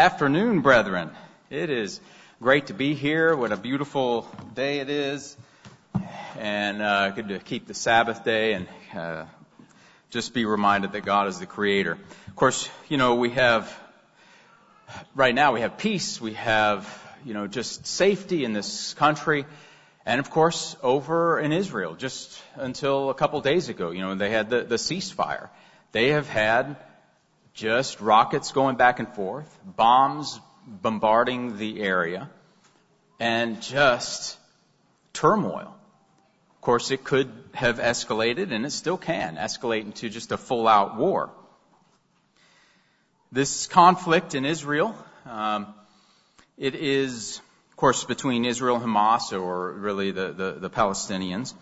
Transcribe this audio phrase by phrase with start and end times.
[0.00, 1.10] afternoon, brethren.
[1.50, 2.00] It is
[2.40, 3.36] great to be here.
[3.36, 5.36] What a beautiful day it is.
[6.38, 9.26] And uh, good to keep the Sabbath day and uh,
[10.08, 11.98] just be reminded that God is the creator.
[12.28, 13.78] Of course, you know, we have,
[15.14, 16.18] right now we have peace.
[16.18, 16.88] We have,
[17.26, 19.44] you know, just safety in this country.
[20.06, 24.30] And of course, over in Israel, just until a couple days ago, you know, they
[24.30, 25.50] had the, the ceasefire.
[25.92, 26.76] They have had
[27.60, 32.30] just rockets going back and forth, bombs bombarding the area,
[33.18, 34.38] and just
[35.12, 35.76] turmoil.
[36.54, 40.66] Of course, it could have escalated, and it still can escalate into just a full
[40.66, 41.30] out war.
[43.30, 44.96] This conflict in Israel,
[45.26, 45.66] um,
[46.56, 51.52] it is, of course, between Israel and Hamas, or really the, the, the Palestinians.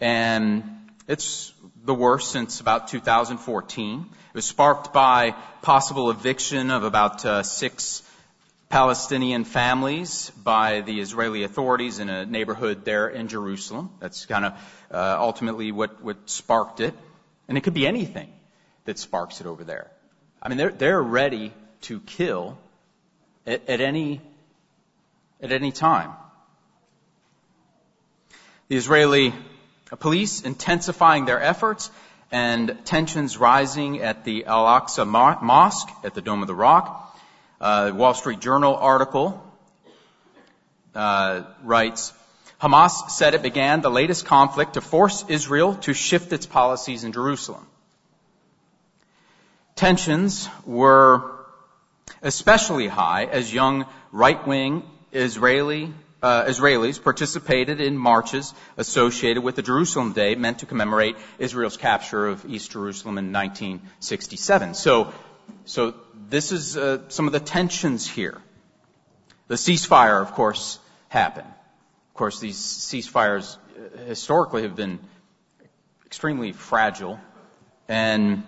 [0.00, 0.81] And
[1.12, 1.52] it's
[1.84, 4.00] the worst since about 2014.
[4.00, 8.02] It was sparked by possible eviction of about uh, six
[8.70, 13.90] Palestinian families by the Israeli authorities in a neighborhood there in Jerusalem.
[14.00, 14.52] That's kind of
[14.90, 16.94] uh, ultimately what, what sparked it.
[17.46, 18.32] And it could be anything
[18.86, 19.90] that sparks it over there.
[20.42, 22.56] I mean, they're, they're ready to kill
[23.46, 24.22] at, at any,
[25.42, 26.12] at any time.
[28.68, 29.34] The Israeli
[29.96, 31.90] police intensifying their efforts
[32.30, 37.16] and tensions rising at the Al-Aqsa Mosque at the Dome of the Rock.
[37.60, 39.42] Uh, Wall Street Journal article
[40.94, 42.12] uh, writes,
[42.60, 47.12] Hamas said it began the latest conflict to force Israel to shift its policies in
[47.12, 47.66] Jerusalem.
[49.74, 51.32] Tensions were
[52.22, 55.92] especially high as young right-wing Israeli
[56.22, 62.28] uh, Israelis participated in marches associated with the Jerusalem Day meant to commemorate Israel's capture
[62.28, 64.74] of East Jerusalem in 1967.
[64.74, 65.12] So,
[65.64, 65.94] so
[66.28, 68.40] this is uh, some of the tensions here.
[69.48, 70.78] The ceasefire, of course,
[71.08, 71.48] happened.
[71.48, 75.00] Of course, these ceasefires uh, historically have been
[76.06, 77.18] extremely fragile,
[77.88, 78.44] and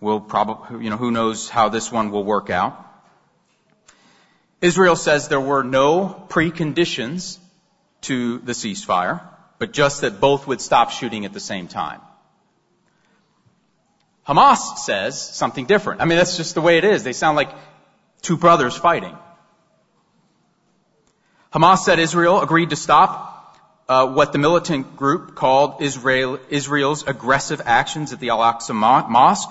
[0.00, 2.89] will probably, you know, who knows how this one will work out.
[4.60, 7.38] Israel says there were no preconditions
[8.02, 9.22] to the ceasefire,
[9.58, 12.00] but just that both would stop shooting at the same time.
[14.28, 16.02] Hamas says something different.
[16.02, 17.04] I mean, that's just the way it is.
[17.04, 17.50] They sound like
[18.20, 19.16] two brothers fighting.
[21.52, 23.56] Hamas said Israel agreed to stop
[23.88, 29.50] uh, what the militant group called Israel, Israel's aggressive actions at the Al-Aqsa Mosque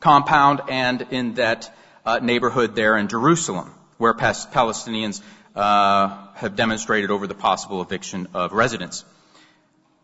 [0.00, 1.72] compound and in that
[2.04, 5.20] uh, neighborhood there in Jerusalem where Palestinians
[5.54, 9.04] uh, have demonstrated over the possible eviction of residents.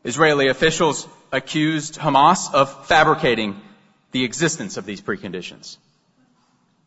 [0.04, 3.60] Israeli officials accused Hamas of fabricating
[4.10, 5.78] the existence of these preconditions.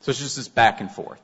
[0.01, 1.21] So it's just this back and forth.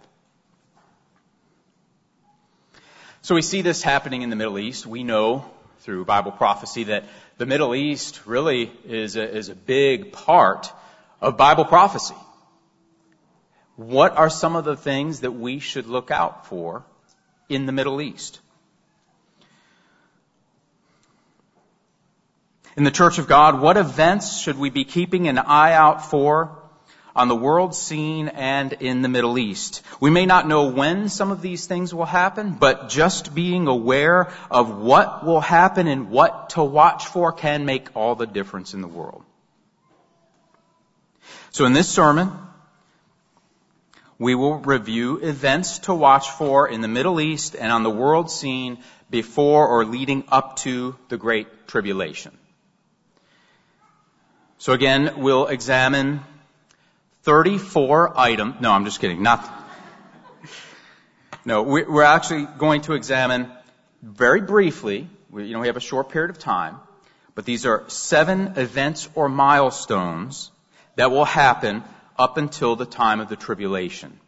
[3.21, 4.85] So we see this happening in the Middle East.
[4.85, 5.45] We know
[5.79, 7.05] through Bible prophecy that
[7.38, 10.71] the Middle East really is a, is a big part
[11.21, 12.15] of Bible prophecy.
[13.75, 16.84] What are some of the things that we should look out for
[17.50, 18.39] in the Middle East?
[22.75, 26.57] In the Church of God, what events should we be keeping an eye out for
[27.16, 29.83] on the world scene and in the Middle East?
[30.00, 34.31] We may not know when some of these things will happen, but just being aware
[34.50, 38.81] of what will happen and what to watch for can make all the difference in
[38.81, 39.23] the world.
[41.51, 42.31] So in this sermon,
[44.23, 48.31] we will review events to watch for in the Middle East and on the world
[48.31, 48.77] scene
[49.09, 52.31] before or leading up to the Great Tribulation.
[54.59, 56.21] So again, we'll examine
[57.24, 58.56] 34 items.
[58.62, 59.21] No, I'm just kidding.
[59.21, 59.44] Not.
[61.44, 63.51] No, we're actually going to examine
[64.01, 65.09] very briefly.
[65.36, 66.77] You know, we have a short period of time,
[67.36, 70.50] but these are seven events or milestones
[70.95, 71.83] that will happen
[72.18, 74.19] up until the time of the tribulation.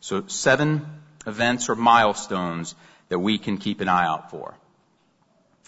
[0.00, 0.86] So seven
[1.26, 2.74] events or milestones
[3.08, 4.54] that we can keep an eye out for.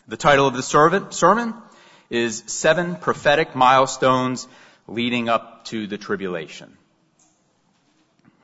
[0.09, 1.55] The title of the sermon
[2.11, 4.47] is Seven Prophetic Milestones
[4.87, 6.77] Leading Up to the Tribulation.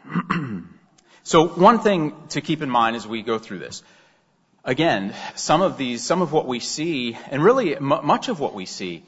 [1.23, 3.83] so one thing to keep in mind as we go through this.
[4.65, 8.67] Again, some of these, some of what we see, and really much of what we
[8.67, 9.05] see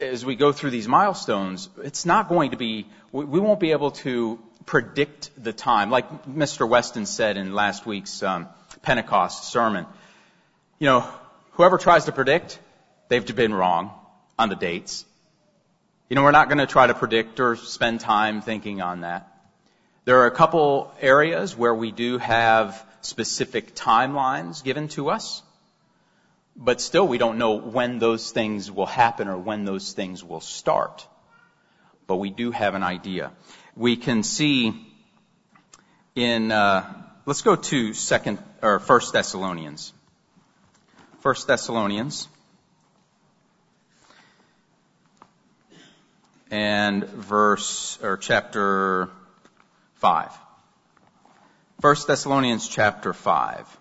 [0.00, 3.90] as we go through these milestones, it's not going to be, we won't be able
[3.90, 5.90] to predict the time.
[5.90, 6.68] Like Mr.
[6.68, 8.48] Weston said in last week's um,
[8.82, 9.86] Pentecost sermon,
[10.78, 11.08] you know,
[11.52, 12.58] whoever tries to predict,
[13.08, 13.90] they've been wrong
[14.38, 15.04] on the dates.
[16.08, 19.34] You know, we're not going to try to predict or spend time thinking on that.
[20.04, 25.42] There are a couple areas where we do have specific timelines given to us,
[26.58, 30.40] but still we don't know when those things will happen or when those things will
[30.40, 31.06] start.
[32.08, 33.30] But we do have an idea.
[33.76, 34.74] We can see
[36.16, 36.92] in, uh,
[37.26, 39.92] let's go to second or first Thessalonians.
[41.20, 42.26] First Thessalonians.
[46.50, 49.10] And verse, or chapter
[49.96, 50.32] 5.
[51.80, 53.77] 1 Thessalonians chapter 5.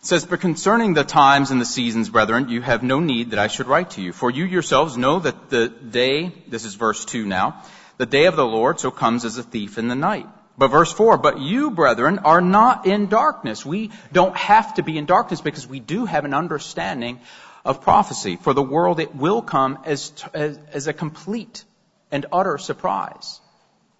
[0.00, 3.38] It says, But concerning the times and the seasons, brethren, you have no need that
[3.38, 4.12] I should write to you.
[4.12, 7.62] For you yourselves know that the day, this is verse 2 now,
[7.98, 10.26] the day of the Lord so comes as a thief in the night.
[10.56, 13.64] But verse 4, but you, brethren, are not in darkness.
[13.64, 17.20] We don't have to be in darkness because we do have an understanding
[17.64, 18.36] of prophecy.
[18.36, 21.64] For the world, it will come as, as, as a complete
[22.10, 23.40] and utter surprise.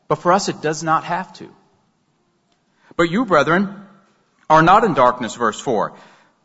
[0.08, 1.55] But for us, it does not have to.
[2.96, 3.87] But you, brethren,
[4.50, 5.93] are not in darkness, verse 4,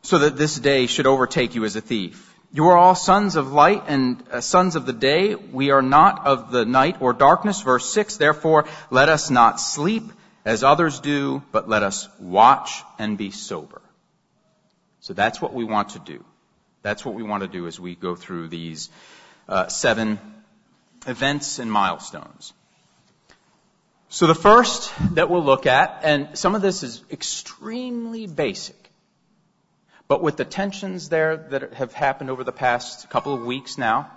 [0.04, 2.34] so that this day should overtake you as a thief.
[2.54, 5.36] You are all sons of light and uh, sons of the day.
[5.36, 7.62] We are not of the night or darkness.
[7.62, 10.04] Verse 6, therefore let us not sleep
[10.46, 13.82] as others do, but let us watch and be sober.
[15.02, 16.24] So that's what we want to do.
[16.84, 18.90] That's what we want to do as we go through these
[19.50, 20.20] uh, seven
[21.08, 22.54] events and milestones.
[24.16, 28.78] So the first that we'll look at, and some of this is extremely basic,
[30.08, 34.10] but with the tensions there that have happened over the past couple of weeks now,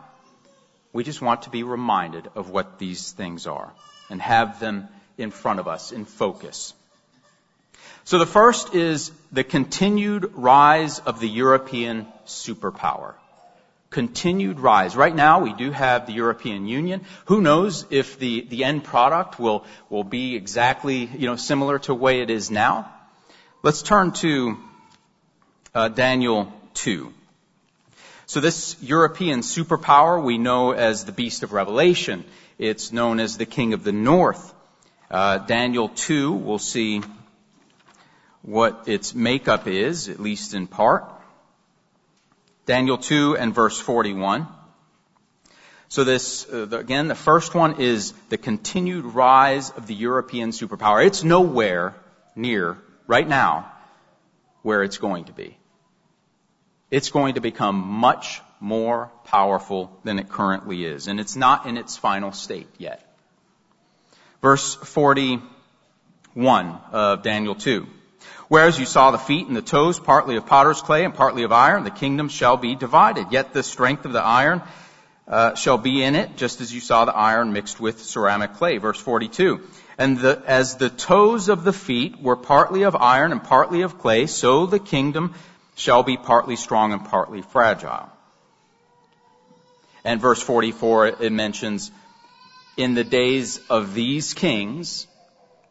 [0.93, 3.73] we just want to be reminded of what these things are
[4.09, 4.87] and have them
[5.17, 6.75] in front of us in focus.
[8.05, 13.15] So the first is the continued rise of the European superpower
[13.91, 14.95] continued rise.
[14.97, 17.05] Right now, we do have the European Union.
[17.27, 21.87] Who knows if the, the end product will, will be exactly, you know, similar to
[21.89, 22.93] the way it is now?
[23.63, 24.59] Let's turn to
[25.75, 27.13] uh, Daniel 2.
[28.27, 32.25] So this European superpower we know as the beast of Revelation.
[32.59, 34.55] It's known as the king of the north.
[35.11, 37.01] Uh, Daniel 2, we'll see
[38.43, 41.11] what its makeup is, at least in part.
[42.69, 44.47] Daniel 2 and verse 41.
[45.89, 51.07] So this, uh, again, the first one is the continued rise of the European superpower.
[51.07, 51.95] It's nowhere
[52.37, 52.77] near,
[53.07, 53.73] right now,
[54.61, 55.57] where it's going to be.
[56.91, 61.79] It's going to become much more powerful than it currently is, and it's not in
[61.79, 63.03] its final state yet.
[64.43, 67.87] Verse 41 of Daniel 2.
[68.49, 71.53] Whereas you saw the feet and the toes, partly of potter's clay and partly of
[71.53, 73.27] iron, the kingdom shall be divided.
[73.31, 74.63] Yet the strength of the iron
[75.27, 78.79] uh, shall be in it, just as you saw the iron mixed with ceramic clay.
[78.79, 79.61] Verse 42.
[79.99, 83.99] And the, as the toes of the feet were partly of iron and partly of
[83.99, 85.35] clay, so the kingdom
[85.75, 88.09] shall be partly strong and partly fragile.
[90.05, 91.91] And verse 44, it mentions,
[92.79, 95.08] in the days of these kings,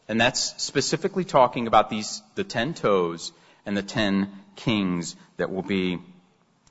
[0.08, 3.32] and that's specifically talking about these, the ten toes
[3.66, 6.00] and the ten kings that will be,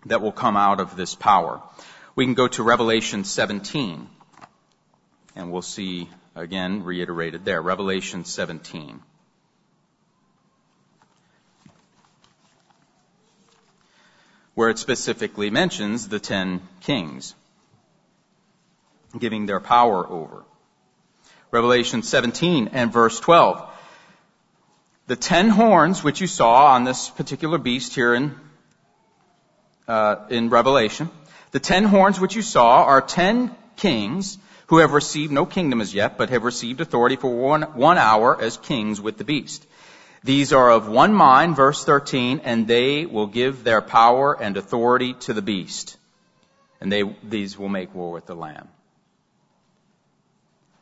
[0.07, 1.61] that will come out of this power.
[2.15, 4.09] We can go to Revelation 17
[5.35, 7.61] and we'll see again reiterated there.
[7.61, 9.01] Revelation 17.
[14.55, 17.35] Where it specifically mentions the ten kings
[19.19, 20.45] giving their power over.
[21.51, 23.63] Revelation 17 and verse 12.
[25.07, 28.35] The ten horns which you saw on this particular beast here in,
[29.87, 31.11] uh, in Revelation,
[31.53, 35.95] the ten horns which you saw are ten kings who have received no kingdom as
[35.95, 39.65] yet, but have received authority for one, one hour as kings with the beast.
[40.25, 45.15] These are of one mind, verse 13, and they will give their power and authority
[45.21, 45.97] to the beast.
[46.81, 48.69] And they, these will make war with the Lamb.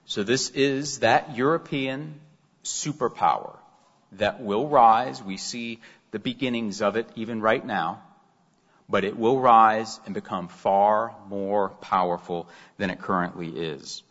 [0.07, 2.21] So this is that European
[2.63, 3.57] superpower
[4.13, 5.23] that will rise.
[5.23, 5.81] We see
[6.11, 8.03] the beginnings of it even right now.
[8.89, 14.03] But it will rise and become far more powerful than it currently is.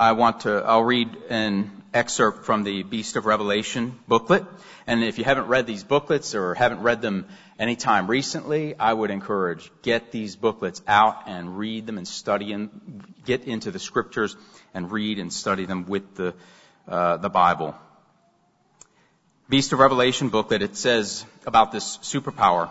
[0.00, 4.46] I want to, I'll read an excerpt from the Beast of Revelation booklet.
[4.86, 7.26] And if you haven't read these booklets or haven't read them
[7.58, 13.14] anytime recently, I would encourage get these booklets out and read them and study them.
[13.26, 14.36] Get into the scriptures
[14.72, 16.32] and read and study them with the
[16.88, 17.74] uh, the Bible.
[19.50, 20.62] Beast of Revelation booklet.
[20.62, 22.70] It says about this superpower.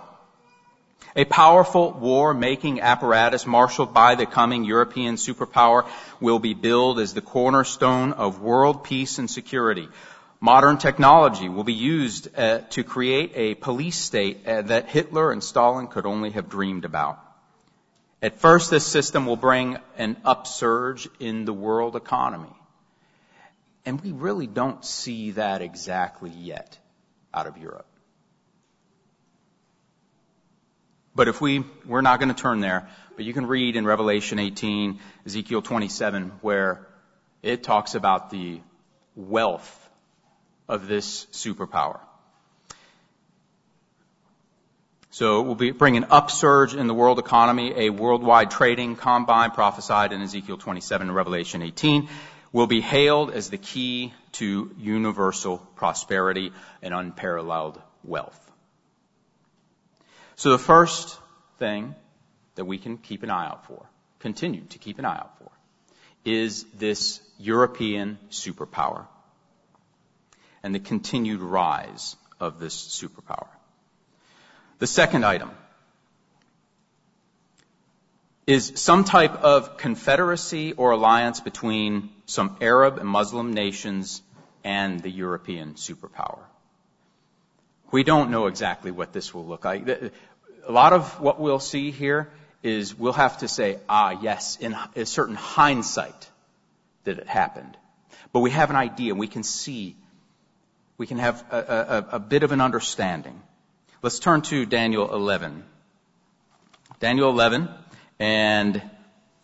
[1.15, 5.87] A powerful war-making apparatus marshaled by the coming European superpower
[6.19, 9.87] will be billed as the cornerstone of world peace and security.
[10.39, 15.43] Modern technology will be used uh, to create a police state uh, that Hitler and
[15.43, 17.19] Stalin could only have dreamed about.
[18.21, 22.53] At first, this system will bring an upsurge in the world economy.
[23.85, 26.77] And we really don't see that exactly yet
[27.33, 27.87] out of Europe.
[31.19, 34.39] But if we, we're not going to turn there, but you can read in Revelation
[34.39, 36.87] 18, Ezekiel 27, where
[37.43, 38.61] it talks about the
[39.17, 39.89] wealth
[40.69, 41.99] of this superpower.
[45.09, 50.13] So we'll be bring an upsurge in the world economy, a worldwide trading combine prophesied
[50.13, 52.07] in Ezekiel 27 and Revelation 18
[52.53, 58.48] will be hailed as the key to universal prosperity and unparalleled wealth.
[60.39, 61.19] So the first
[61.57, 61.95] thing
[62.55, 63.85] that we can keep an eye out for,
[64.19, 65.51] continue to keep an eye out for,
[66.23, 69.05] is this European superpower
[70.63, 73.49] and the continued rise of this superpower.
[74.77, 75.51] The second item
[78.47, 84.21] is some type of confederacy or alliance between some Arab and Muslim nations
[84.63, 86.39] and the European superpower.
[87.91, 89.85] We don't know exactly what this will look like.
[90.69, 92.29] A lot of what we'll see here
[92.61, 96.29] is we'll have to say, ah, yes, in a certain hindsight
[97.05, 97.75] that it happened.
[98.33, 99.95] But we have an idea, we can see
[100.99, 103.41] we can have a, a, a bit of an understanding.
[104.03, 105.63] Let's turn to Daniel 11.
[106.99, 107.69] Daniel 11
[108.19, 108.81] and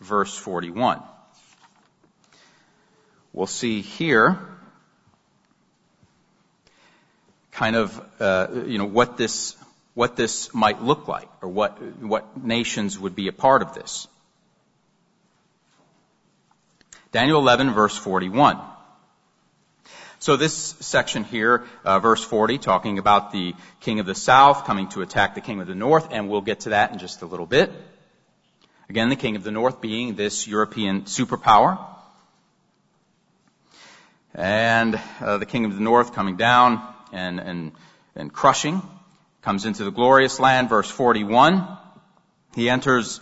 [0.02, 1.02] verse 41.
[3.34, 4.38] We'll see here
[7.54, 9.56] kind of, uh, you know, what this,
[9.96, 14.08] what this might look like or what, what nations would be a part of this.
[17.12, 18.60] Daniel 11 verse 41.
[20.20, 24.90] So this section here, uh, verse 40, talking about the king of the south coming
[24.90, 27.26] to attack the king of the north, and we'll get to that in just a
[27.26, 27.72] little bit.
[28.90, 31.80] Again, the king of the north being this European superpower.
[34.34, 37.72] And uh, the king of the north coming down and, and,
[38.16, 38.82] and crushing,
[39.46, 41.66] comes into the glorious land, verse 41.
[42.56, 43.22] He enters,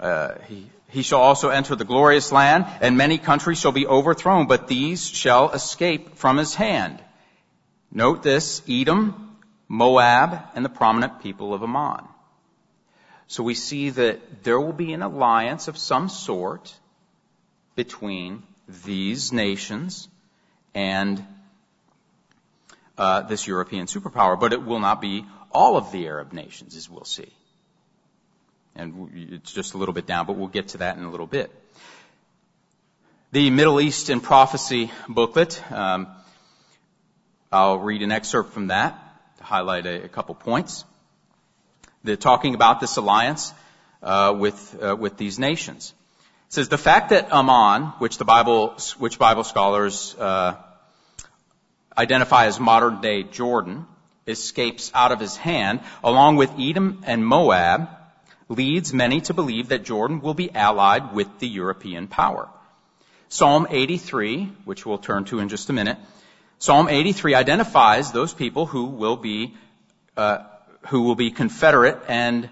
[0.00, 4.46] uh, he he shall also enter the glorious land, and many countries shall be overthrown,
[4.46, 7.02] but these shall escape from his hand.
[7.90, 12.04] Note this, Edom, Moab, and the prominent people of Ammon.
[13.26, 16.72] So we see that there will be an alliance of some sort
[17.74, 18.44] between
[18.84, 20.08] these nations
[20.74, 21.26] and
[22.96, 25.24] uh, this European superpower, but it will not be
[25.54, 27.32] all of the Arab nations, as we'll see.
[28.74, 31.28] And it's just a little bit down, but we'll get to that in a little
[31.28, 31.50] bit.
[33.30, 36.08] The Middle East and Prophecy booklet, um,
[37.52, 38.98] I'll read an excerpt from that
[39.38, 40.84] to highlight a, a couple points.
[42.02, 43.54] They're talking about this alliance
[44.02, 45.94] uh, with uh, with these nations.
[46.48, 50.56] It says the fact that Ammon, which the Bible, which Bible scholars uh,
[51.96, 53.86] identify as modern day Jordan,
[54.26, 57.88] escapes out of his hand, along with Edom and Moab,
[58.48, 62.48] leads many to believe that Jordan will be allied with the European power.
[63.28, 65.98] Psalm 83, which we'll turn to in just a minute,
[66.58, 69.54] Psalm 83 identifies those people who will be
[70.16, 70.38] uh,
[70.88, 72.48] who will be confederate and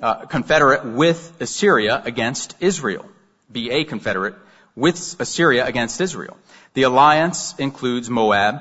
[0.00, 3.04] uh, confederate with Assyria against Israel.
[3.50, 4.36] Be a confederate
[4.74, 6.36] with Assyria against Israel.
[6.74, 8.60] The alliance includes Moab,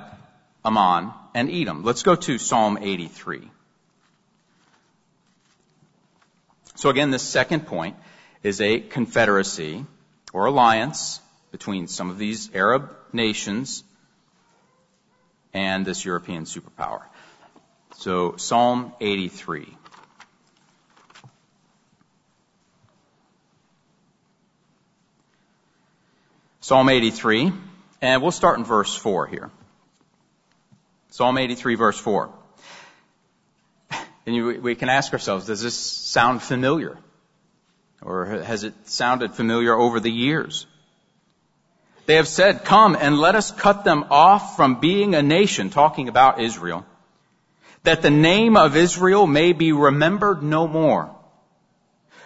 [0.63, 1.83] Ammon, and Edom.
[1.83, 3.51] Let's go to Psalm 83.
[6.75, 7.97] So again, this second point
[8.41, 9.85] is a confederacy
[10.33, 11.19] or alliance
[11.51, 13.83] between some of these Arab nations
[15.53, 17.01] and this European superpower.
[17.97, 19.67] So Psalm 83.
[26.61, 27.51] Psalm 83,
[28.01, 29.51] and we'll start in verse 4 here.
[31.15, 32.29] Psalm 83 verse 4.
[34.25, 36.97] And you, we can ask ourselves, does this sound familiar?
[38.01, 40.67] Or has it sounded familiar over the years?
[42.05, 46.09] They have said, come and let us cut them off from being a nation, talking
[46.09, 46.85] about Israel,
[47.83, 51.15] that the name of Israel may be remembered no more.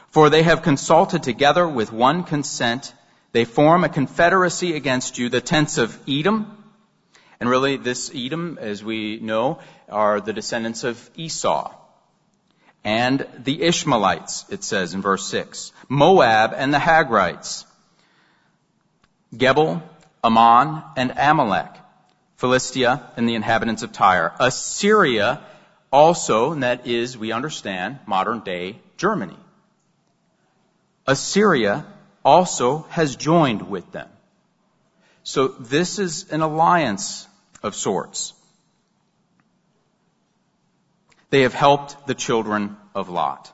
[0.07, 2.91] For they have consulted together with one consent.
[3.33, 6.58] They form a confederacy against you, the tents of Edom.
[7.39, 11.73] And really, this Edom, as we know, are the descendants of Esau
[12.83, 17.65] and the Ishmaelites, it says in verse 6, Moab and the Hagrites,
[19.35, 19.81] Gebal,
[20.23, 21.71] Ammon, and Amalek,
[22.37, 25.41] Philistia and the inhabitants of Tyre, Assyria
[25.91, 29.37] also, and that is, we understand, modern day Germany.
[31.07, 31.85] Assyria
[32.23, 34.07] also has joined with them.
[35.23, 37.27] So this is an alliance
[37.63, 38.33] of sorts.
[41.29, 43.51] They have helped the children of Lot.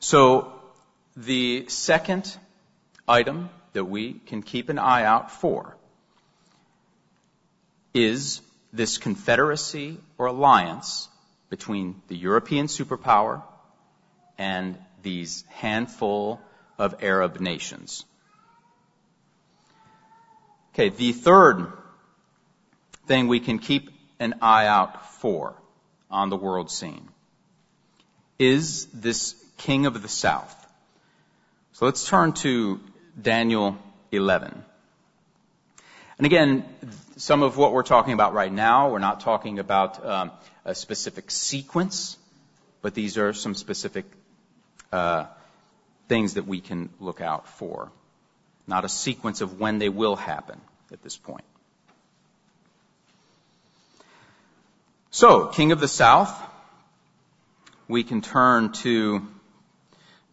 [0.00, 0.52] So
[1.16, 2.36] the second
[3.06, 5.76] item that we can keep an eye out for
[7.94, 8.40] is
[8.72, 11.08] this confederacy or alliance
[11.50, 13.42] between the European superpower
[14.38, 16.40] and these handful
[16.78, 18.04] of Arab nations.
[20.74, 21.70] Okay, the third
[23.06, 25.54] thing we can keep an eye out for
[26.10, 27.08] on the world scene
[28.38, 30.56] is this king of the south.
[31.72, 32.80] So let's turn to
[33.20, 33.76] Daniel
[34.12, 34.64] 11.
[36.16, 36.64] And again,
[37.16, 40.30] some of what we're talking about right now, we're not talking about um,
[40.64, 42.16] a specific sequence,
[42.80, 44.06] but these are some specific
[44.90, 45.26] uh,
[46.08, 47.90] things that we can look out for.
[48.66, 50.60] Not a sequence of when they will happen
[50.92, 51.44] at this point.
[55.10, 56.32] So, King of the South,
[57.88, 59.26] we can turn to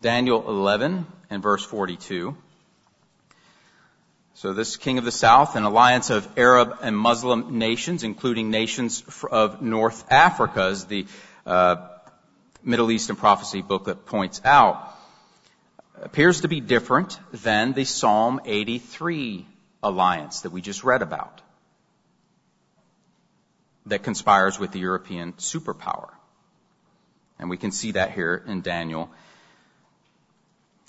[0.02, 2.38] Daniel 11 and verse 42.
[4.40, 9.04] So this king of the south, an alliance of Arab and Muslim nations, including nations
[9.30, 11.08] of North Africa, as the
[11.46, 11.88] uh,
[12.64, 14.96] Middle Eastern prophecy booklet points out,
[16.02, 19.46] appears to be different than the Psalm 83
[19.84, 21.42] alliance that we just read about
[23.86, 26.10] that conspires with the European superpower.
[27.40, 29.10] And we can see that here in Daniel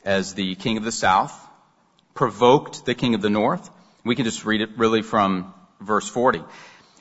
[0.04, 1.34] as the king of the south
[2.14, 3.70] provoked the king of the north.
[4.04, 6.42] We can just read it really from verse 40.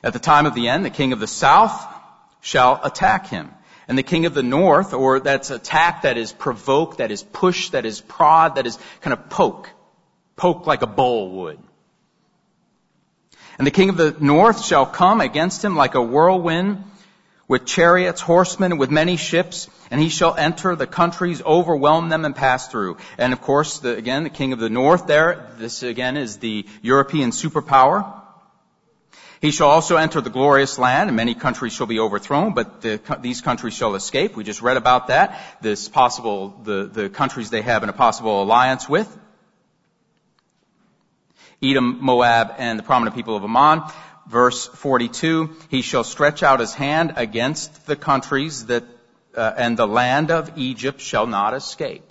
[0.02, 1.84] At the time of the end, the king of the south
[2.40, 3.50] shall attack him.
[3.90, 7.70] And the king of the north, or that's attack that is provoke, that is push,
[7.70, 9.68] that is prod, that is kind of poke.
[10.36, 11.58] Poke like a bull would.
[13.58, 16.84] And the king of the north shall come against him like a whirlwind
[17.48, 22.36] with chariots, horsemen, with many ships, and he shall enter the countries, overwhelm them, and
[22.36, 22.96] pass through.
[23.18, 26.64] And of course, the, again, the king of the north there, this again is the
[26.80, 28.19] European superpower.
[29.40, 33.00] He shall also enter the glorious land, and many countries shall be overthrown, but the,
[33.20, 34.36] these countries shall escape.
[34.36, 35.40] We just read about that.
[35.62, 39.08] This possible, the, the countries they have in a possible alliance with.
[41.62, 43.82] Edom, Moab, and the prominent people of Ammon
[44.30, 48.84] verse 42, he shall stretch out his hand against the countries that,
[49.36, 52.04] uh, and the land of Egypt shall not escape.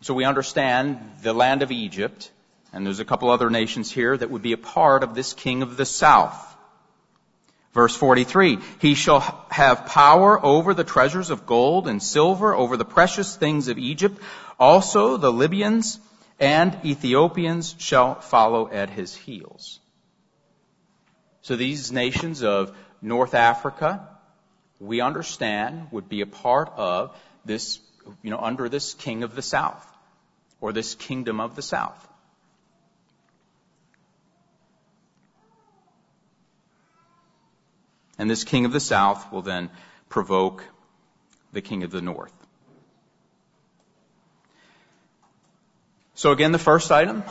[0.00, 2.30] So we understand the land of Egypt,
[2.76, 5.62] and there's a couple other nations here that would be a part of this king
[5.62, 6.56] of the south.
[7.72, 12.84] Verse 43, he shall have power over the treasures of gold and silver, over the
[12.84, 14.20] precious things of Egypt.
[14.60, 15.98] Also the Libyans
[16.38, 19.80] and Ethiopians shall follow at his heels.
[21.40, 24.06] So these nations of North Africa,
[24.80, 27.78] we understand would be a part of this,
[28.22, 29.86] you know, under this king of the south
[30.60, 32.06] or this kingdom of the south.
[38.18, 39.70] And this king of the south will then
[40.08, 40.64] provoke
[41.52, 42.32] the king of the north.
[46.14, 47.24] So again, the first item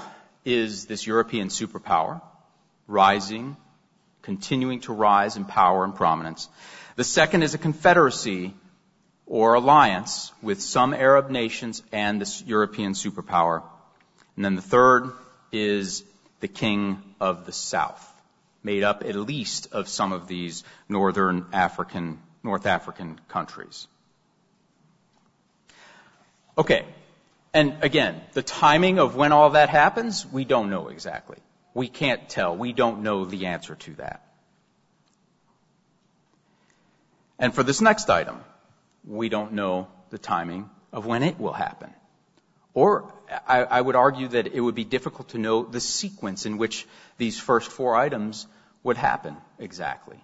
[0.43, 2.21] is this European superpower
[2.87, 3.57] rising
[4.21, 6.49] continuing to rise in power and prominence.
[6.95, 8.53] The second is a confederacy
[9.25, 13.63] or alliance with some Arab nations and this European superpower.
[14.35, 15.11] And then the third
[15.51, 16.03] is
[16.39, 18.03] the king of the south,
[18.65, 23.87] made up at least of some of these northern African, North African countries.
[26.57, 26.85] Okay.
[27.53, 31.37] And again, the timing of when all that happens, we don't know exactly.
[31.73, 32.57] We can't tell.
[32.57, 34.25] We don't know the answer to that.
[37.37, 38.39] And for this next item,
[39.05, 41.93] we don't know the timing of when it will happen.
[42.73, 43.13] Or
[43.47, 46.85] I, would argue that it would be difficult to know the sequence in which
[47.17, 48.47] these first four items
[48.83, 50.17] would happen exactly.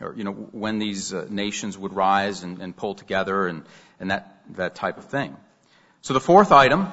[0.00, 3.62] Or, you know, when these uh, nations would rise and, and pull together and,
[3.98, 5.36] and that, that type of thing.
[6.02, 6.92] So the fourth item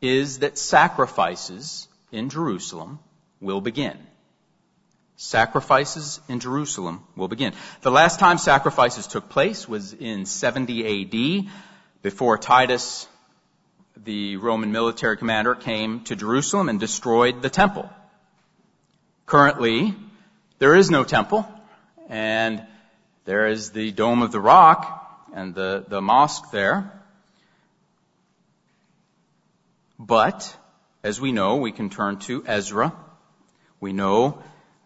[0.00, 2.98] is that sacrifices in Jerusalem
[3.40, 3.98] will begin.
[5.16, 7.54] sacrifices in Jerusalem will begin.
[7.80, 11.50] The last time sacrifices took place was in 70 AD
[12.02, 13.08] before Titus,
[14.04, 17.90] the Roman military commander, came to Jerusalem and destroyed the temple.
[19.26, 19.94] Currently,
[20.58, 21.46] there is no temple
[22.08, 22.64] and
[23.24, 26.92] there is the Dome of the Rock and the, the mosque there.
[29.98, 30.56] But,
[31.02, 32.92] as we know, we can turn to Ezra.
[33.80, 34.42] We know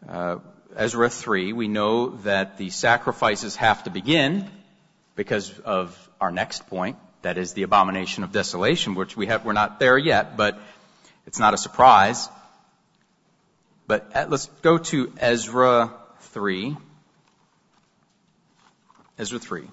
[0.09, 0.39] uh,
[0.77, 4.49] Ezra 3, we know that the sacrifices have to begin
[5.17, 9.53] because of our next point, that is the abomination of desolation, which we have, we're
[9.53, 10.59] not there yet, but
[11.27, 12.29] it's not a surprise.
[13.87, 16.77] But uh, let's go to Ezra 3.
[19.19, 19.65] Ezra 3.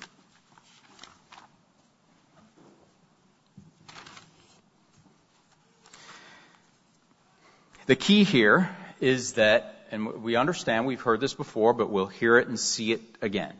[7.85, 12.37] The key here is that and we understand, we've heard this before, but we'll hear
[12.37, 13.53] it and see it again,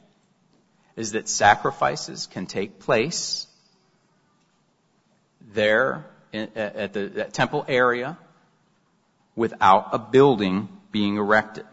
[0.96, 3.48] is that sacrifices can take place
[5.54, 8.18] there at the temple area
[9.36, 11.66] without a building being erected.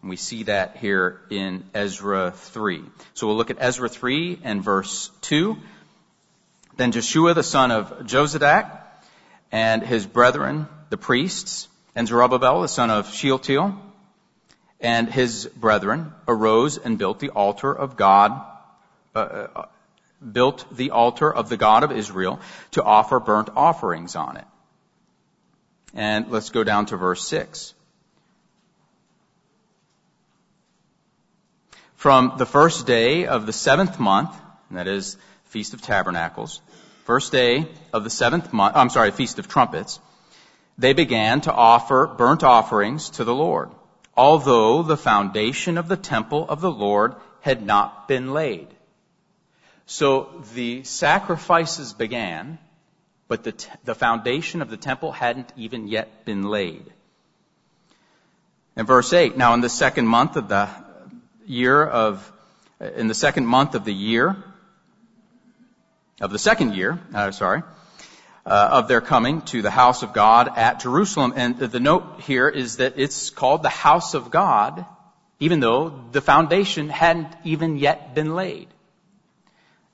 [0.00, 2.82] And we see that here in Ezra 3.
[3.14, 5.56] So we'll look at Ezra 3 and verse 2.
[6.76, 8.80] Then Joshua the son of Jozadak
[9.50, 13.74] and his brethren, the priests, and Zerubbabel the son of Shealtiel,
[14.80, 18.40] and his brethren arose and built the altar of God,
[19.14, 19.64] uh, uh,
[20.20, 22.40] built the altar of the God of Israel
[22.72, 24.44] to offer burnt offerings on it.
[25.94, 27.74] And let's go down to verse 6.
[31.94, 34.34] From the first day of the seventh month,
[34.70, 36.60] that is Feast of Tabernacles,
[37.04, 39.98] first day of the seventh month, I'm sorry, Feast of Trumpets,
[40.76, 43.70] they began to offer burnt offerings to the Lord
[44.18, 48.66] although the foundation of the temple of the Lord had not been laid.
[49.90, 52.58] So the sacrifices began,
[53.26, 56.84] but the, t- the foundation of the temple hadn't even yet been laid.
[58.76, 60.68] In verse 8, now in the second month of the
[61.46, 62.30] year of,
[62.96, 64.36] in the second month of the year,
[66.20, 67.62] of the second year, uh, sorry,
[68.44, 71.32] uh, of their coming to the house of God at Jerusalem.
[71.34, 74.84] And the note here is that it's called the house of God,
[75.40, 78.68] even though the foundation hadn't even yet been laid.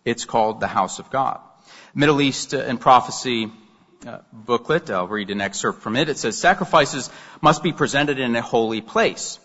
[0.05, 1.41] It's called the house of God.
[1.95, 3.51] Middle East and Prophecy
[4.07, 6.09] uh, booklet, I'll read an excerpt from it.
[6.09, 9.39] It says, sacrifices must be presented in a holy place.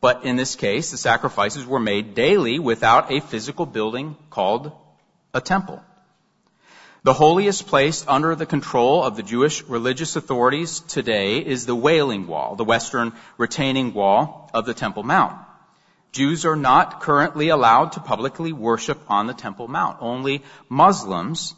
[0.00, 4.72] But in this case, the sacrifices were made daily without a physical building called
[5.32, 5.80] a temple.
[7.04, 12.26] The holiest place under the control of the Jewish religious authorities today is the Wailing
[12.26, 15.36] Wall, the western retaining wall of the Temple Mount.
[16.12, 19.96] Jews are not currently allowed to publicly worship on the Temple Mount.
[20.00, 21.54] Only Muslims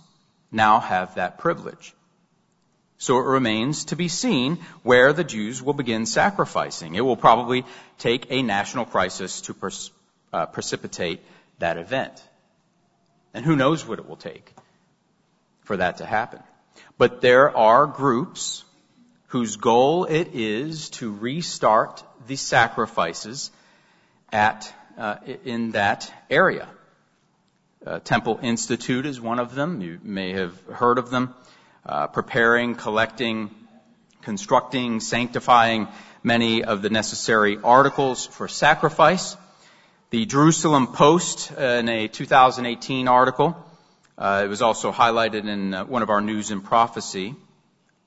[0.52, 1.92] now have that privilege.
[2.98, 6.94] So it remains to be seen where the Jews will begin sacrificing.
[6.94, 7.64] It will probably
[7.98, 9.90] take a national crisis to pers-
[10.32, 11.20] uh, precipitate
[11.58, 12.22] that event.
[13.34, 14.54] And who knows what it will take
[15.62, 16.40] for that to happen.
[16.96, 18.64] But there are groups
[19.26, 23.50] whose goal it is to restart the sacrifices
[25.44, 26.68] in that area.
[27.86, 29.82] Uh, Temple Institute is one of them.
[29.82, 31.34] You may have heard of them.
[31.86, 33.50] Uh, preparing, collecting,
[34.22, 35.86] constructing, sanctifying
[36.22, 39.36] many of the necessary articles for sacrifice.
[40.08, 43.54] The Jerusalem Post, uh, in a 2018 article,
[44.16, 47.34] uh, it was also highlighted in uh, one of our News and Prophecy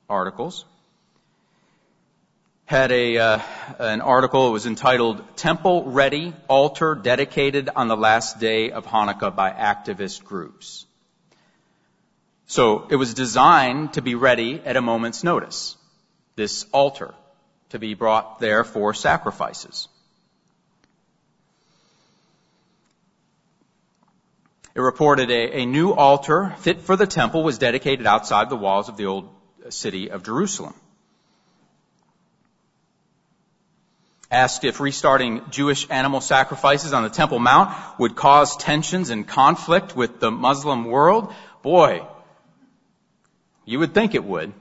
[0.09, 0.65] articles.
[2.67, 3.39] Had a uh,
[3.80, 4.49] an article.
[4.49, 10.25] It was entitled "Temple Ready: Altar Dedicated on the Last Day of Hanukkah by Activist
[10.25, 10.86] Groups."
[12.47, 15.77] So it was designed to be ready at a moment's notice.
[16.36, 17.13] This altar
[17.69, 19.88] to be brought there for sacrifices.
[24.75, 28.89] It reported a, a new altar fit for the temple was dedicated outside the walls
[28.89, 29.30] of the old
[29.69, 30.73] city of Jerusalem.
[34.29, 39.95] Asked if restarting Jewish animal sacrifices on the Temple Mount would cause tensions and conflict
[39.95, 42.05] with the Muslim world, boy,
[43.63, 44.51] you would think it would.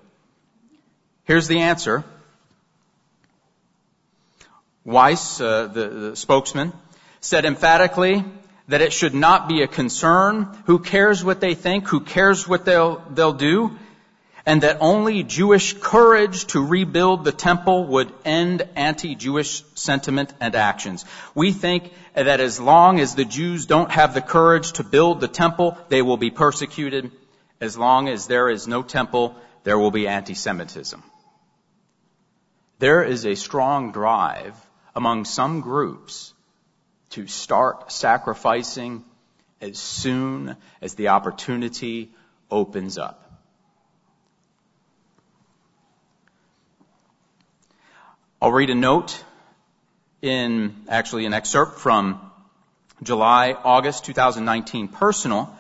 [1.25, 2.05] Here's the answer.
[4.85, 6.73] Weiss, uh, the, the spokesman,
[7.21, 8.25] said emphatically,
[8.69, 10.49] that it should not be a concern.
[10.67, 11.89] Who cares what they think?
[11.89, 13.77] Who cares what they'll, they'll do?
[14.47, 21.05] And that only Jewish courage to rebuild the temple would end anti-Jewish sentiment and actions.
[21.35, 25.29] We think that as long as the Jews don't have the courage to build the
[25.29, 27.11] temple, they will be persecuted.
[27.61, 31.03] As long as there is no temple, there will be anti-Semitism.
[32.79, 34.55] There is a strong drive
[34.95, 36.33] among some groups
[37.11, 39.05] to start sacrificing
[39.61, 42.13] as soon as the opportunity
[42.49, 43.26] opens up.
[48.41, 49.25] I'll read a note
[50.21, 52.21] in actually an excerpt from
[53.03, 55.57] July, August 2019 personal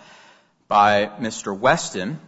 [0.69, 1.59] by Mr.
[1.59, 2.21] Weston.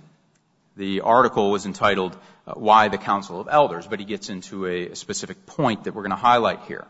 [0.75, 4.97] The article was entitled uh, Why the Council of Elders, but he gets into a
[4.97, 6.87] specific point that we're going to highlight here.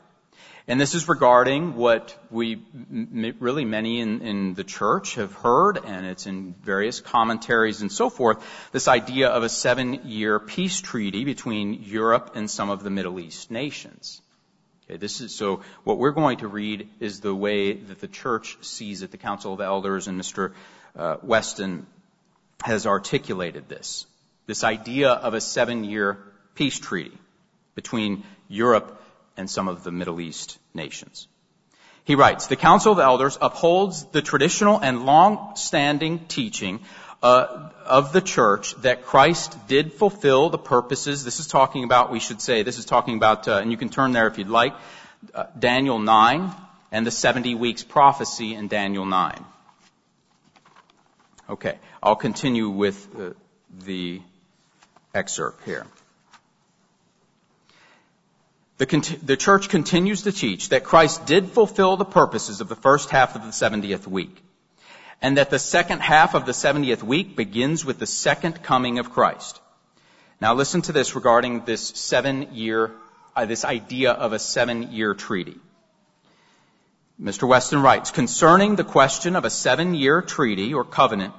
[0.69, 2.63] And this is regarding what we,
[3.41, 8.11] really many in, in, the church have heard, and it's in various commentaries and so
[8.11, 12.91] forth, this idea of a seven year peace treaty between Europe and some of the
[12.91, 14.21] Middle East nations.
[14.85, 18.59] Okay, this is, so what we're going to read is the way that the church
[18.61, 20.53] sees it, the Council of Elders and Mr.
[20.95, 21.87] Uh, Weston
[22.63, 24.05] has articulated this.
[24.47, 26.19] This idea of a seven year
[26.55, 27.17] peace treaty
[27.75, 29.03] between Europe
[29.39, 31.29] and some of the Middle East nations.
[32.05, 36.81] He writes, the Council of Elders upholds the traditional and long-standing teaching
[37.23, 41.25] uh, of the church that Christ did fulfill the purposes.
[41.25, 43.89] This is talking about, we should say, this is talking about, uh, and you can
[43.89, 44.75] turn there if you'd like,
[45.35, 46.53] uh, Daniel 9
[46.93, 49.45] and the 70 weeks prophecy in Daniel 9.
[51.51, 53.31] Okay, I'll continue with uh,
[53.85, 54.21] the
[55.15, 55.87] excerpt here.
[58.79, 63.11] The, the, church continues to teach that Christ did fulfill the purposes of the first
[63.11, 64.41] half of the 70th week,
[65.21, 69.11] and that the second half of the 70th week begins with the second coming of
[69.11, 69.61] Christ.
[70.41, 72.93] Now listen to this regarding this seven year,
[73.35, 75.57] uh, this idea of a seven year treaty.
[77.21, 77.49] Mr.
[77.49, 81.35] Weston writes, concerning the question of a seven year treaty or covenant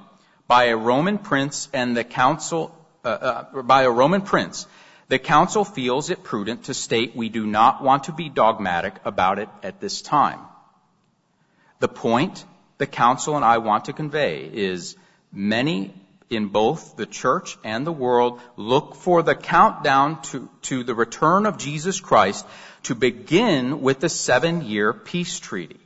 [0.46, 4.66] by a Roman prince and the council, uh, uh, by a Roman prince
[5.10, 9.40] the Council feels it prudent to state we do not want to be dogmatic about
[9.40, 10.38] it at this time.
[11.80, 12.44] The point
[12.78, 14.96] the Council and I want to convey is
[15.32, 15.92] many
[16.30, 21.44] in both the church and the world look for the countdown to, to the return
[21.44, 22.46] of Jesus Christ
[22.84, 25.80] to begin with the seven year peace treaty.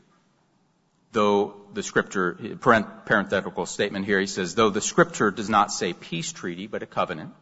[1.12, 6.30] Though the scripture, parenthetical statement here, he says, though the scripture does not say peace
[6.30, 7.32] treaty, but a covenant.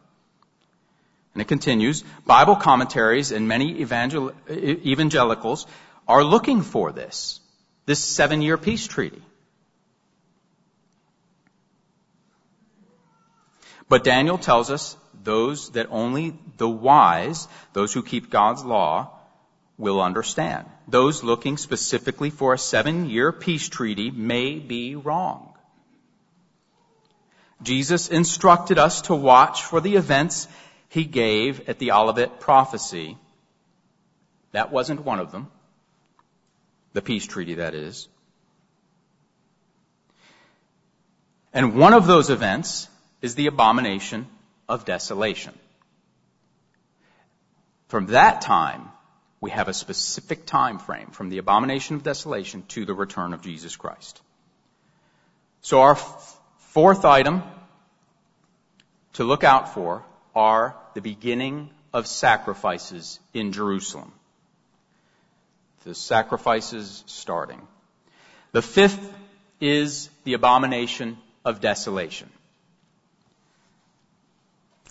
[1.35, 5.66] And it continues, Bible commentaries and many evangel- evangelicals
[6.07, 7.40] are looking for this,
[7.87, 9.23] this seven year peace treaty.
[13.88, 19.11] But Daniel tells us those that only the wise, those who keep God's law,
[19.79, 20.66] will understand.
[20.88, 25.55] Those looking specifically for a seven year peace treaty may be wrong.
[27.62, 30.49] Jesus instructed us to watch for the events
[30.92, 33.16] he gave at the Olivet prophecy.
[34.50, 35.50] That wasn't one of them.
[36.92, 38.09] The peace treaty, that is.
[41.55, 42.88] And one of those events
[43.22, 44.26] is the abomination
[44.68, 45.55] of desolation.
[47.88, 48.90] From that time,
[49.40, 53.40] we have a specific time frame from the abomination of desolation to the return of
[53.40, 54.20] Jesus Christ.
[55.62, 57.42] So our f- fourth item
[59.14, 64.12] to look out for are the beginning of sacrifices in Jerusalem.
[65.85, 67.61] The sacrifices starting.
[68.53, 69.12] The fifth
[69.61, 72.31] is the abomination of desolation.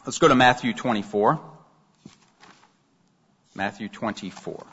[0.05, 1.39] Let's go to Matthew 24.
[3.53, 4.65] Matthew 24.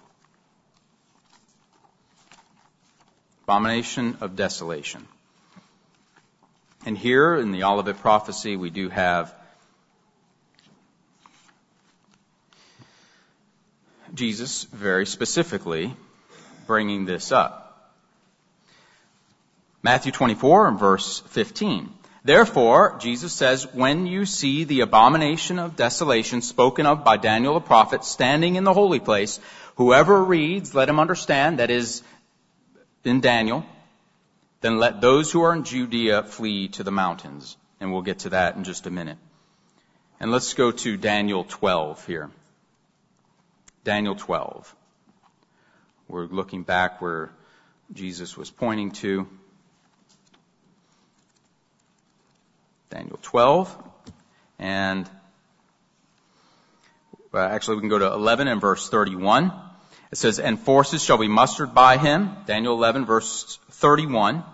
[3.44, 5.06] Abomination of desolation.
[6.86, 9.34] And here in the Olivet prophecy, we do have
[14.18, 15.94] Jesus very specifically
[16.66, 17.64] bringing this up.
[19.82, 21.88] Matthew 24 and verse 15.
[22.24, 27.60] Therefore, Jesus says, when you see the abomination of desolation spoken of by Daniel the
[27.60, 29.38] prophet standing in the holy place,
[29.76, 32.02] whoever reads, let him understand, that is
[33.04, 33.64] in Daniel,
[34.60, 37.56] then let those who are in Judea flee to the mountains.
[37.80, 39.18] And we'll get to that in just a minute.
[40.18, 42.30] And let's go to Daniel 12 here.
[43.88, 44.76] Daniel 12.
[46.08, 47.30] We're looking back where
[47.94, 49.26] Jesus was pointing to.
[52.90, 53.74] Daniel 12
[54.58, 55.08] and
[57.32, 59.52] uh, actually we can go to 11 and verse 31.
[60.12, 64.44] It says, and forces shall be mustered by him, Daniel 11 verse 31,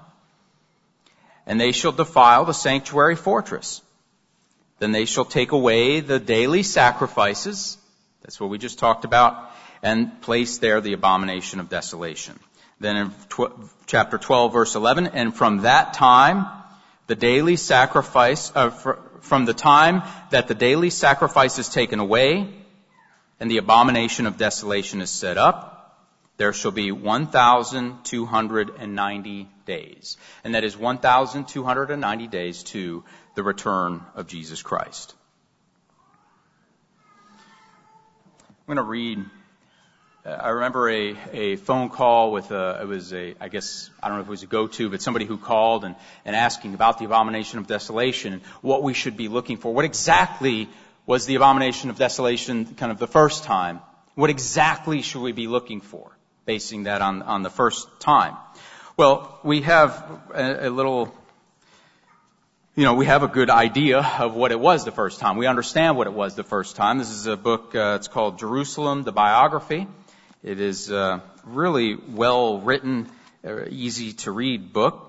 [1.45, 3.83] and they shall defile the sanctuary fortress.
[4.79, 7.79] Then they shall take away the daily sacrifices,
[8.25, 12.41] that's what we just talked about, and place there the abomination of desolation.
[12.81, 13.53] Then in tw-
[13.87, 16.47] chapter 12 verse 11, and from that time,
[17.07, 22.49] the daily sacrifice, uh, fr- from the time that the daily sacrifice is taken away,
[23.39, 26.01] and the abomination of desolation is set up,
[26.39, 30.17] there shall be 1,290 days.
[30.43, 35.15] And that is 1,290 days to the return of Jesus Christ.
[38.67, 39.23] I'm going to read.
[40.25, 44.09] Uh, I remember a, a phone call with a, it was a, I guess, I
[44.09, 46.99] don't know if it was a go-to, but somebody who called and, and asking about
[46.99, 49.75] the abomination of desolation and what we should be looking for.
[49.75, 50.71] What exactly
[51.05, 53.81] was the abomination of desolation kind of the first time.
[54.15, 58.35] What exactly should we be looking for, basing that on, on the first time?
[58.97, 61.15] Well, we have a little,
[62.77, 65.37] you know, we have a good idea of what it was the first time.
[65.37, 66.99] We understand what it was the first time.
[66.99, 69.87] This is a book, uh, it's called Jerusalem, the Biography.
[70.43, 73.09] It is a really well written,
[73.47, 75.07] uh, easy to read book.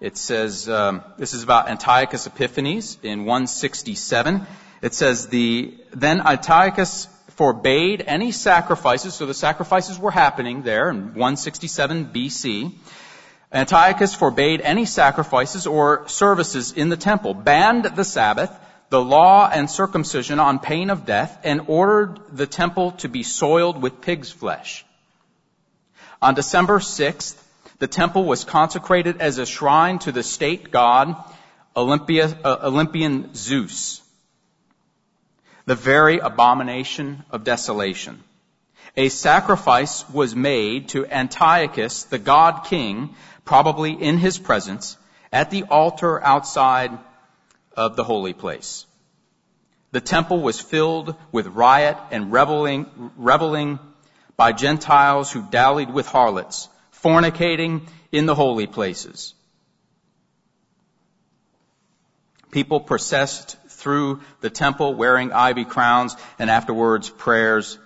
[0.00, 4.44] It says, um, this is about Antiochus Epiphanes in 167.
[4.82, 11.14] It says the, then Antiochus forbade any sacrifices, so the sacrifices were happening there in
[11.14, 12.72] 167 BC.
[13.52, 18.50] Antiochus forbade any sacrifices or services in the temple, banned the Sabbath,
[18.88, 23.80] the law and circumcision on pain of death, and ordered the temple to be soiled
[23.80, 24.84] with pig's flesh.
[26.20, 27.36] On December 6th,
[27.78, 31.16] the temple was consecrated as a shrine to the state god
[31.74, 34.02] Olympia, uh, Olympian Zeus
[35.64, 38.22] the very abomination of desolation.
[38.96, 44.96] A sacrifice was made to Antiochus, the god king, probably in his presence,
[45.32, 46.96] at the altar outside
[47.76, 48.86] of the holy place.
[49.92, 53.78] The temple was filled with riot and reveling, reveling
[54.36, 56.68] by Gentiles who dallied with harlots,
[57.02, 59.34] fornicating in the holy places.
[62.50, 67.78] People processed through the temple wearing ivy crowns and afterwards prayers,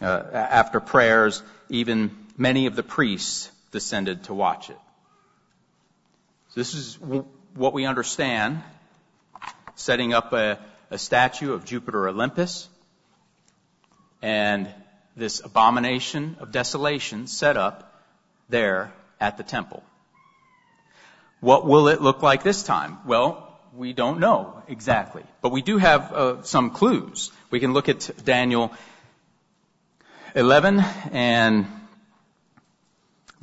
[0.00, 4.78] uh, after prayers, even many of the priests descended to watch it.
[6.54, 6.98] This is
[7.54, 8.62] what we understand,
[9.74, 12.68] setting up a, a statue of Jupiter Olympus
[14.22, 14.72] and
[15.16, 18.04] this abomination of desolation set up
[18.48, 19.82] there at the temple.
[21.40, 22.98] What will it look like this time?
[23.04, 25.24] Well, we don't know exactly.
[25.42, 27.32] But we do have uh, some clues.
[27.50, 28.72] We can look at Daniel
[30.36, 31.66] 11 and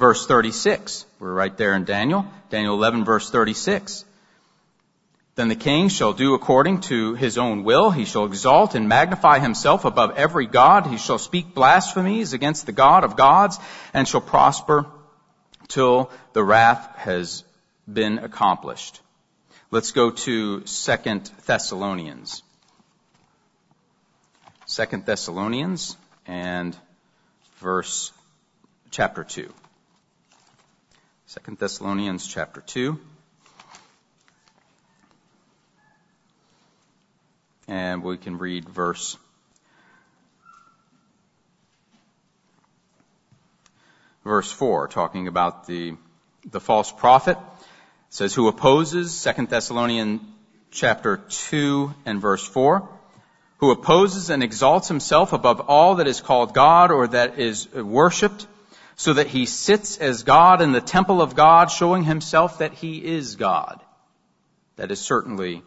[0.01, 1.05] verse 36.
[1.19, 2.25] We're right there in Daniel.
[2.49, 4.03] Daniel 11 verse 36.
[5.35, 7.91] Then the king shall do according to his own will.
[7.91, 10.87] He shall exalt and magnify himself above every god.
[10.87, 13.59] He shall speak blasphemies against the God of gods
[13.93, 14.87] and shall prosper
[15.67, 17.43] till the wrath has
[17.87, 18.99] been accomplished.
[19.69, 22.41] Let's go to Second Thessalonians.
[24.65, 26.75] Second Thessalonians and
[27.59, 28.11] verse
[28.89, 29.53] chapter 2.
[31.31, 32.99] Second Thessalonians chapter 2.
[37.69, 39.15] And we can read verse
[44.25, 45.95] verse 4 talking about the
[46.51, 47.37] the false prophet
[48.09, 50.19] says, who opposes, Second Thessalonians
[50.71, 52.89] chapter 2 and verse 4,
[53.59, 58.47] who opposes and exalts himself above all that is called God or that is worshipped,
[59.01, 63.03] so that he sits as God in the temple of God, showing himself that he
[63.03, 63.81] is God.
[64.75, 65.63] That is certainly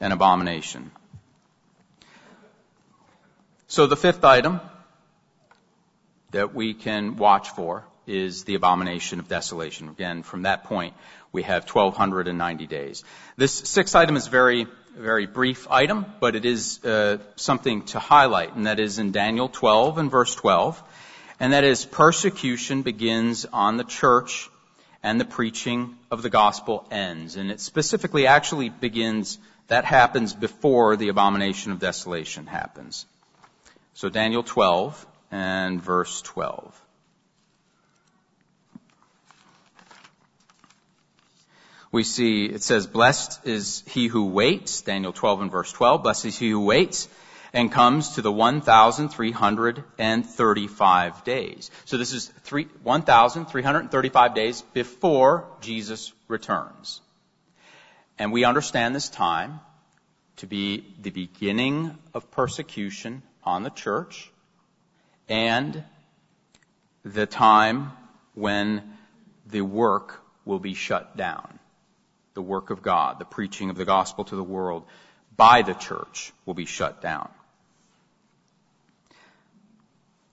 [0.00, 0.90] an abomination.
[3.68, 4.60] So the fifth item
[6.32, 9.88] that we can watch for is the abomination of desolation.
[9.88, 10.92] Again, from that point,
[11.32, 13.02] we have 1290 days.
[13.38, 18.54] This sixth item is very, very brief item, but it is uh, something to highlight,
[18.54, 20.82] and that is in Daniel 12 and verse 12,
[21.42, 24.48] and that is persecution begins on the church
[25.02, 27.34] and the preaching of the gospel ends.
[27.34, 33.06] And it specifically actually begins, that happens before the abomination of desolation happens.
[33.94, 36.80] So Daniel 12 and verse 12.
[41.90, 46.26] we see it says, blessed is he who waits, Daniel 12 and verse 12, blessed
[46.26, 47.08] is he who waits
[47.52, 51.70] and comes to the 1,335 days.
[51.84, 52.32] So this is
[52.82, 57.00] 1,335 days before Jesus returns.
[58.18, 59.60] And we understand this time
[60.36, 64.30] to be the beginning of persecution on the church
[65.28, 65.84] and
[67.04, 67.92] the time
[68.34, 68.82] when
[69.46, 71.58] the work will be shut down.
[72.34, 74.84] The work of God, the preaching of the gospel to the world
[75.36, 77.28] by the church will be shut down.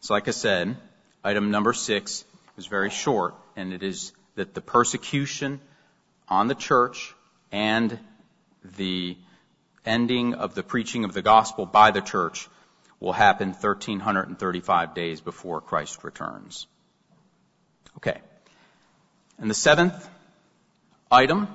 [0.02, 0.78] So like I said,
[1.24, 2.24] item number six
[2.58, 5.60] is very short, and it is that the persecution
[6.28, 7.14] on the church
[7.52, 8.00] and
[8.78, 9.18] the
[9.86, 12.48] ending of the preaching of the gospel by the church
[13.00, 16.68] will happen 1335 days before Christ returns.
[17.98, 18.20] Okay.
[19.38, 20.08] And the seventh
[21.10, 21.48] item,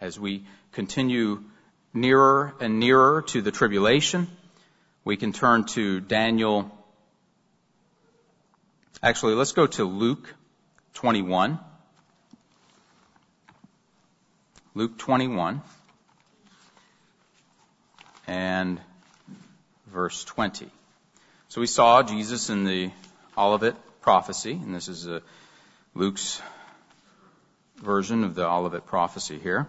[0.00, 1.42] as we continue
[1.92, 4.28] nearer and nearer to the tribulation,
[5.04, 6.70] we can turn to Daniel.
[9.00, 10.34] Actually, let's go to Luke
[10.94, 11.60] 21.
[14.74, 15.62] Luke 21
[18.26, 18.80] and
[19.86, 20.68] verse 20.
[21.46, 22.90] So we saw Jesus in the
[23.36, 25.22] Olivet prophecy, and this is a,
[25.94, 26.42] Luke's
[27.76, 29.68] version of the Olivet prophecy here.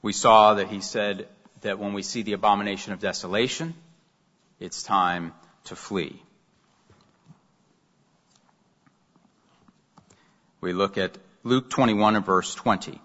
[0.00, 1.28] We saw that he said
[1.60, 3.74] that when we see the abomination of desolation,
[4.58, 5.34] it's time
[5.64, 6.22] to flee.
[10.62, 13.00] We look at Luke 21 and verse 20.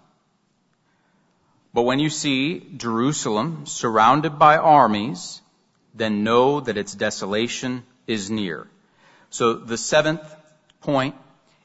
[1.74, 5.42] But when you see Jerusalem surrounded by armies,
[5.96, 8.68] then know that its desolation is near.
[9.32, 10.22] So the seventh
[10.82, 11.16] point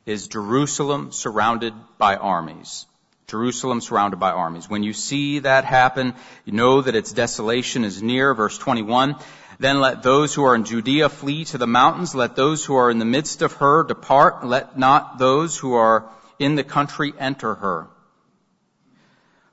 [0.07, 2.86] is Jerusalem surrounded by armies.
[3.26, 4.70] Jerusalem surrounded by armies.
[4.70, 6.14] When you see that happen,
[6.47, 8.32] you know that its desolation is near.
[8.34, 9.16] Verse 21.
[9.62, 12.16] Then let those who are in Judea flee to the mountains.
[12.16, 14.44] Let those who are in the midst of her depart.
[14.44, 16.10] Let not those who are
[16.40, 17.86] in the country enter her.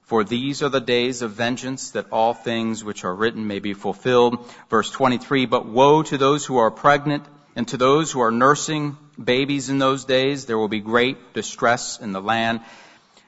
[0.01, 3.75] For these are the days of vengeance that all things which are written may be
[3.75, 4.51] fulfilled.
[4.67, 7.23] Verse 23, but woe to those who are pregnant
[7.55, 10.45] and to those who are nursing babies in those days.
[10.45, 12.61] There will be great distress in the land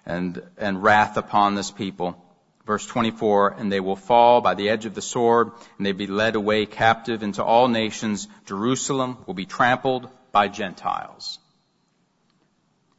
[0.04, 2.18] and, and wrath upon this people.
[2.66, 6.08] Verse 24, and they will fall by the edge of the sword and they be
[6.08, 8.28] led away captive into all nations.
[8.46, 11.40] Jerusalem will be trampled by Gentiles.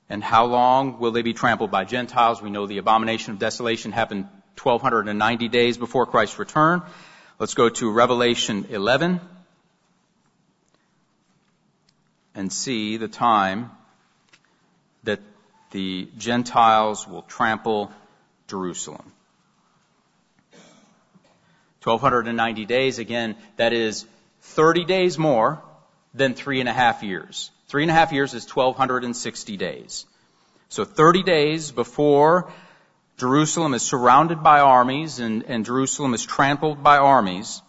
[0.09, 2.43] And how long will they be trampled by Gentiles?
[2.43, 4.29] We know the abomination of desolation happened
[4.61, 6.83] 1290 days before Christ's return.
[7.39, 9.21] Let's go to Revelation 11
[12.35, 13.71] and see the time
[15.05, 15.21] that
[15.71, 17.91] the Gentiles will trample
[18.49, 19.12] Jerusalem.
[21.83, 24.07] 1290 days, again, that is
[24.41, 25.62] 30 days more
[26.14, 27.51] than three and a half years.
[27.68, 30.07] Three and a half years is 1260 days.
[30.68, 32.53] So 30 days before
[33.18, 37.62] Jerusalem is surrounded by armies and, and Jerusalem is trampled by armies,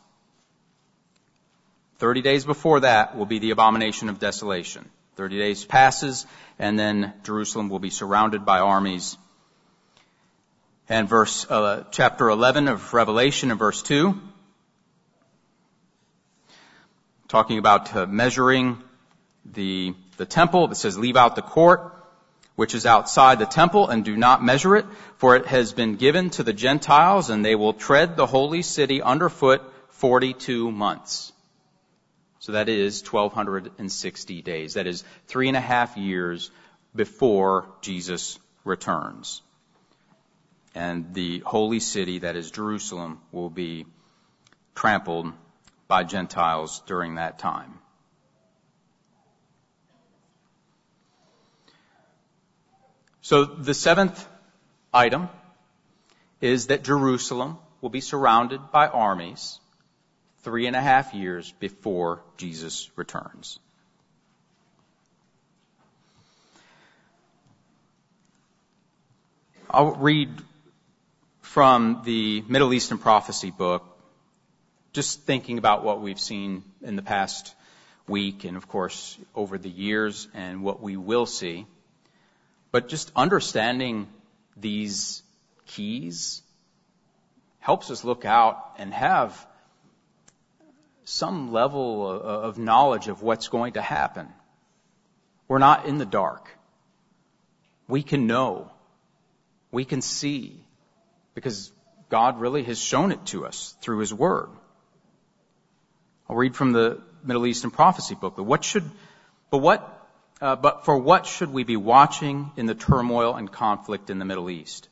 [1.99, 4.89] 30 days before that will be the abomination of desolation.
[5.15, 6.25] 30 days passes
[6.59, 9.17] and then Jerusalem will be surrounded by armies.
[10.89, 14.19] And verse, uh, chapter 11 of Revelation in verse 2,
[17.29, 18.83] talking about uh, measuring
[19.45, 20.69] the, the temple.
[20.69, 21.95] It says, leave out the court,
[22.55, 26.31] which is outside the temple, and do not measure it, for it has been given
[26.31, 31.31] to the Gentiles, and they will tread the holy city underfoot 42 months.
[32.39, 34.73] So that is 1260 days.
[34.73, 36.51] That is three and a half years
[36.93, 39.41] before Jesus returns.
[40.75, 43.85] And the holy city, that is Jerusalem, will be
[44.75, 45.31] trampled
[45.87, 47.79] by Gentiles during that time.
[53.21, 54.27] So the seventh
[54.93, 55.29] item
[56.41, 59.59] is that Jerusalem will be surrounded by armies
[60.41, 63.59] three and a half years before Jesus returns.
[69.69, 70.29] I'll read
[71.53, 73.85] from the Middle Eastern Prophecy book,
[74.91, 77.53] just thinking about what we've seen in the past
[78.07, 81.67] week and, of course, over the years and what we will see.
[82.71, 84.07] But just understanding
[84.57, 85.21] these
[85.67, 86.41] keys
[87.59, 89.45] helps us look out and have
[91.03, 94.27] some level of knowledge of what's going to happen.
[95.47, 96.49] We're not in the dark.
[97.87, 98.71] We can know.
[99.71, 100.59] We can see
[101.33, 101.71] because
[102.09, 104.49] God really has shown it to us through His Word.
[106.29, 108.35] I'll read from the Middle Eastern prophecy book.
[108.35, 108.89] But what should,
[109.49, 110.07] but what,
[110.41, 114.25] uh, but for what should we be watching in the turmoil and conflict in the
[114.25, 114.87] Middle East?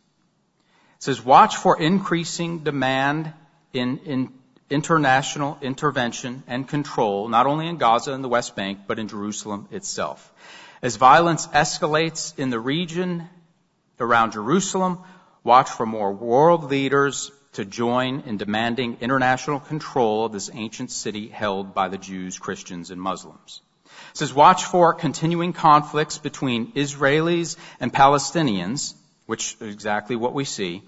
[0.98, 3.34] It says, watch for increasing demand
[3.74, 4.34] in, in
[4.70, 9.68] international intervention and control, not only in Gaza and the West Bank, but in Jerusalem
[9.72, 10.32] itself.
[10.82, 13.28] As violence escalates in the region
[14.00, 15.00] around Jerusalem,
[15.44, 21.28] watch for more world leaders to join in demanding international control of this ancient city
[21.28, 23.62] held by the Jews, Christians, and Muslims.
[24.12, 28.94] It says, watch for continuing conflicts between Israelis and Palestinians,
[29.26, 30.82] which is exactly what we see,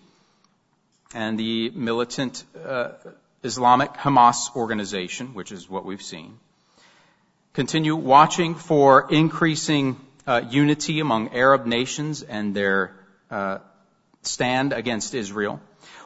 [1.13, 2.91] and the militant uh,
[3.43, 6.39] Islamic Hamas organization, which is what we've seen.
[7.53, 12.95] Continue watching for increasing uh, unity among Arab nations and their
[13.29, 13.59] uh,
[14.23, 15.59] stand against Israel.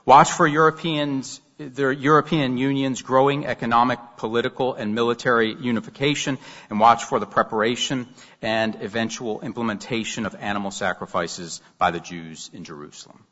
[0.05, 6.37] Watch for Europeans, the European Union's growing economic, political, and military unification,
[6.69, 8.07] and watch for the preparation
[8.41, 13.23] and eventual implementation of animal sacrifices by the Jews in Jerusalem.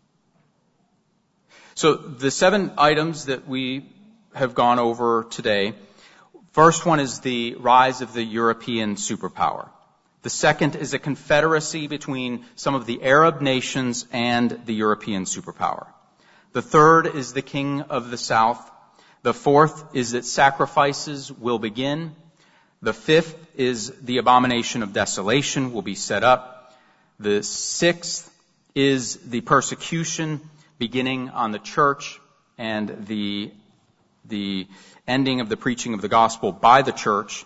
[1.76, 3.86] So the seven items that we
[4.36, 5.74] have gone over today.
[6.52, 9.70] First one is the rise of the European superpower.
[10.26, 15.86] The second is a confederacy between some of the Arab nations and the European superpower.
[16.52, 18.60] The third is the king of the south.
[19.22, 22.16] The fourth is that sacrifices will begin.
[22.82, 26.74] The fifth is the abomination of desolation will be set up.
[27.20, 28.28] The sixth
[28.74, 30.42] is the persecution
[30.80, 32.20] beginning on the church
[32.58, 33.52] and the
[34.28, 34.68] the
[35.08, 37.46] ending of the preaching of the gospel by the church.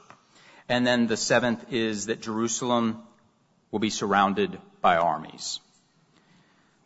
[0.70, 3.02] And then the seventh is that Jerusalem
[3.72, 5.60] will be surrounded by armies.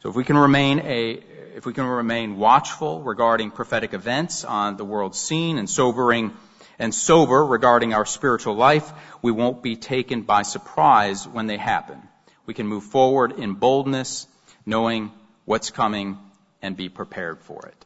[0.01, 1.11] So if we can remain a,
[1.55, 6.33] if we can remain watchful regarding prophetic events on the world scene and sobering
[6.79, 12.01] and sober regarding our spiritual life, we won't be taken by surprise when they happen.
[12.45, 14.27] We can move forward in boldness,
[14.65, 15.11] knowing
[15.45, 16.17] what's coming
[16.61, 17.85] and be prepared for it.